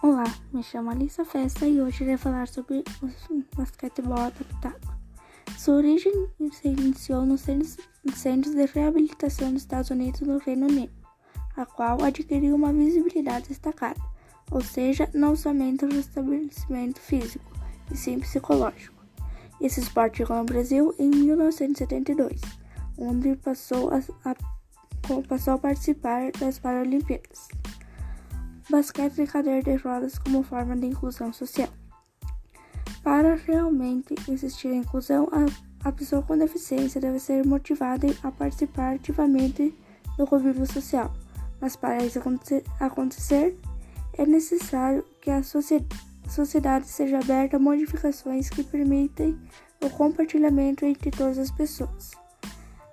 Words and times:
Olá, 0.00 0.32
me 0.52 0.62
chamo 0.62 0.90
Alissa 0.90 1.24
Festa 1.24 1.66
e 1.66 1.80
hoje 1.80 2.04
irei 2.04 2.16
falar 2.16 2.46
sobre 2.46 2.84
o 3.02 3.56
basquetebol 3.56 4.20
adaptado. 4.20 4.96
Sua 5.58 5.74
origem 5.74 6.28
se 6.52 6.68
iniciou 6.68 7.26
nos 7.26 7.40
centros 7.40 8.54
de 8.54 8.64
reabilitação 8.66 9.52
dos 9.52 9.62
Estados 9.62 9.90
Unidos 9.90 10.20
no 10.20 10.38
Reino 10.38 10.68
Unido, 10.68 10.92
a 11.56 11.66
qual 11.66 12.00
adquiriu 12.04 12.54
uma 12.54 12.72
visibilidade 12.72 13.48
destacada, 13.48 14.00
ou 14.52 14.62
seja, 14.62 15.10
não 15.12 15.34
somente 15.34 15.84
o 15.84 15.92
restabelecimento 15.92 17.00
físico, 17.00 17.52
e 17.90 17.96
sim 17.96 18.20
psicológico. 18.20 18.94
Esse 19.60 19.80
esporte 19.80 20.18
chegou 20.18 20.36
no 20.36 20.44
Brasil 20.44 20.94
em 20.96 21.10
1972, 21.10 22.40
onde 22.96 23.34
passou 23.34 23.90
a, 23.90 24.30
a, 24.30 24.36
passou 25.26 25.54
a 25.54 25.58
participar 25.58 26.30
das 26.38 26.60
Paralimpíadas 26.60 27.48
basquete 28.70 29.22
e 29.22 29.26
cadeira 29.26 29.62
de 29.62 29.76
rodas 29.76 30.18
como 30.18 30.42
forma 30.42 30.76
de 30.76 30.86
inclusão 30.86 31.32
social. 31.32 31.68
Para 33.02 33.34
realmente 33.36 34.14
existir 34.28 34.68
a 34.68 34.76
inclusão, 34.76 35.28
a, 35.32 35.88
a 35.88 35.92
pessoa 35.92 36.22
com 36.22 36.36
deficiência 36.36 37.00
deve 37.00 37.18
ser 37.18 37.46
motivada 37.46 38.06
a 38.22 38.30
participar 38.30 38.96
ativamente 38.96 39.74
do 40.16 40.26
convívio 40.26 40.66
social, 40.66 41.12
mas 41.60 41.76
para 41.76 42.04
isso 42.04 42.20
acontecer, 42.80 43.56
é 44.14 44.26
necessário 44.26 45.04
que 45.20 45.30
a 45.30 45.42
sociedade 45.42 46.86
seja 46.86 47.18
aberta 47.18 47.56
a 47.56 47.60
modificações 47.60 48.50
que 48.50 48.64
permitem 48.64 49.38
o 49.82 49.88
compartilhamento 49.90 50.84
entre 50.84 51.10
todas 51.10 51.38
as 51.38 51.50
pessoas. 51.50 52.10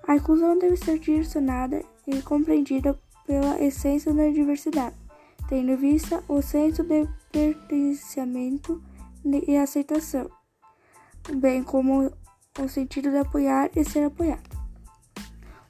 A 0.06 0.16
inclusão 0.16 0.56
deve 0.56 0.76
ser 0.76 1.00
direcionada 1.00 1.82
e 2.06 2.22
compreendida 2.22 2.96
pela 3.26 3.60
essência 3.60 4.14
da 4.14 4.30
diversidade 4.30 5.05
tendo 5.48 5.72
em 5.72 5.76
vista 5.76 6.22
o 6.28 6.42
senso 6.42 6.82
de 6.82 7.08
pertencimento 7.30 8.82
e 9.24 9.56
aceitação, 9.56 10.30
bem 11.36 11.62
como 11.62 12.12
o 12.58 12.68
sentido 12.68 13.10
de 13.10 13.18
apoiar 13.18 13.70
e 13.76 13.84
ser 13.84 14.04
apoiado. 14.04 14.56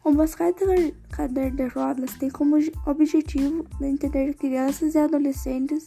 O 0.05 0.12
basquete 0.12 0.94
cadeira 1.10 1.50
de 1.50 1.66
rodas 1.66 2.14
tem 2.14 2.30
como 2.30 2.56
objetivo 2.86 3.66
entender 3.80 4.34
crianças 4.34 4.94
e 4.94 4.98
adolescentes 4.98 5.86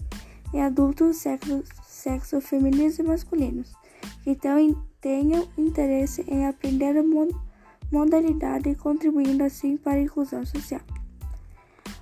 e 0.54 0.60
adultos 0.60 1.18
sexo, 1.18 1.64
sexo 1.84 2.42
femininos 2.42 3.00
e 3.00 3.04
masculinos 3.04 3.74
que 4.24 4.36
tenham 4.36 5.48
interesse 5.58 6.26
em 6.28 6.46
aprender 6.46 6.98
a 6.98 7.04
modalidade, 7.92 8.76
contribuindo 8.76 9.44
assim 9.44 9.78
para 9.78 9.94
a 9.94 10.02
inclusão 10.02 10.46
social. 10.46 10.82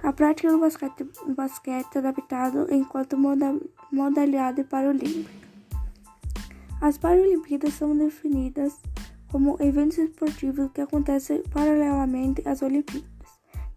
A 0.03 0.13
prática 0.13 0.51
do 0.51 0.59
basquete, 0.59 1.05
basquete 1.35 1.97
adaptado 1.97 2.67
enquanto 2.71 3.17
moda, 3.17 3.59
modalidade 3.91 4.63
paralímpica. 4.63 5.47
As 6.79 6.97
Paralimpíadas 6.97 7.73
são 7.73 7.97
definidas 7.97 8.77
como 9.31 9.57
eventos 9.59 9.97
esportivos 9.97 10.71
que 10.71 10.81
acontecem 10.81 11.41
paralelamente 11.51 12.47
às 12.47 12.61
Olimpíadas. 12.61 13.09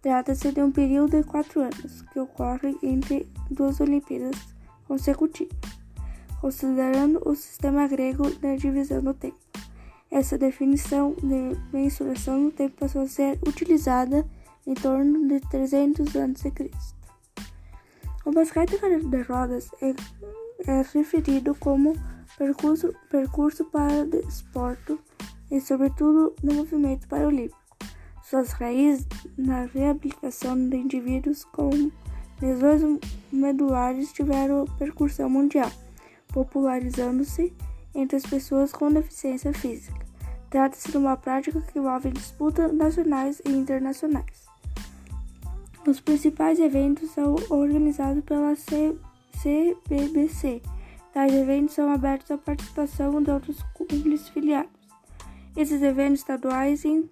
Trata-se 0.02 0.52
de 0.52 0.62
um 0.62 0.70
período 0.70 1.16
de 1.16 1.24
quatro 1.24 1.62
anos 1.62 2.02
que 2.12 2.20
ocorre 2.20 2.76
entre 2.82 3.26
duas 3.50 3.80
Olimpíadas 3.80 4.36
consecutivas, 4.86 5.56
considerando 6.40 7.22
o 7.26 7.34
sistema 7.34 7.86
grego 7.86 8.30
da 8.36 8.54
divisão 8.54 9.02
do 9.02 9.14
tempo. 9.14 9.38
Essa 10.10 10.36
definição 10.36 11.14
de 11.22 11.56
mensuração 11.72 12.44
do 12.44 12.50
tempo 12.50 12.76
passou 12.80 13.02
a 13.02 13.08
ser 13.08 13.38
utilizada 13.46 14.26
em 14.70 14.74
torno 14.74 15.26
de 15.26 15.40
300 15.40 16.14
a.C. 16.14 16.70
O 18.24 18.30
basquete 18.30 18.78
de 18.78 19.22
rodas 19.22 19.68
é, 19.82 19.92
é 20.70 20.82
referido 20.94 21.56
como 21.56 21.94
percurso, 22.38 22.94
percurso 23.10 23.64
para 23.64 24.06
desporto 24.06 25.00
e, 25.50 25.60
sobretudo, 25.60 26.36
no 26.40 26.54
movimento 26.54 27.08
paralímpico. 27.08 27.58
Suas 28.22 28.52
raízes 28.52 29.08
na 29.36 29.64
reabilitação 29.64 30.56
de 30.68 30.76
indivíduos 30.76 31.44
com 31.46 31.90
lesões 32.40 33.00
medulares 33.32 34.12
tiveram 34.12 34.66
percussão 34.78 35.28
mundial, 35.28 35.72
popularizando-se 36.28 37.52
entre 37.92 38.18
as 38.18 38.22
pessoas 38.22 38.70
com 38.70 38.92
deficiência 38.92 39.52
física. 39.52 39.98
Trata-se 40.48 40.92
de 40.92 40.96
uma 40.96 41.16
prática 41.16 41.60
que 41.60 41.76
envolve 41.76 42.12
disputas 42.12 42.72
nacionais 42.72 43.42
e 43.44 43.50
internacionais. 43.50 44.50
Os 45.86 45.98
principais 45.98 46.60
eventos 46.60 47.10
são 47.10 47.36
organizados 47.48 48.22
pela 48.24 48.54
CBBC. 49.42 50.60
Tais 51.12 51.32
eventos 51.32 51.74
são 51.74 51.90
abertos 51.90 52.30
à 52.30 52.38
participação 52.38 53.22
de 53.22 53.30
outros 53.30 53.62
clubes 53.74 54.28
filiados. 54.28 54.70
Esses 55.56 55.82
eventos 55.82 56.20
estaduais 56.20 56.84
e 56.84 57.10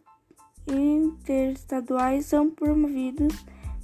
interestaduais 0.68 2.26
são 2.26 2.50
promovidos 2.50 3.34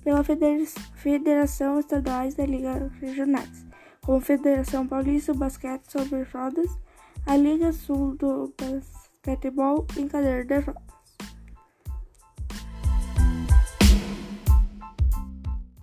pela 0.05 0.23
Federação 0.23 1.81
Estaduais 1.81 2.35
da 2.35 2.45
Liga 2.45 2.93
Regionais, 3.01 3.65
como 4.05 4.21
Federação 4.21 4.87
Paulista 4.87 5.33
Basquete 5.33 5.91
sobre 5.91 6.23
Rodas, 6.25 6.71
a 7.27 7.37
Liga 7.37 7.73
Sul 7.73 8.15
do 8.17 8.53
Basquetebol 8.57 9.87
em 9.97 10.07
Cadeira 10.07 10.45
de 10.45 10.59
Rodas. 10.59 10.94